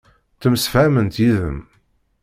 Ttemsefhament 0.35 1.15
yid-m. 1.21 1.59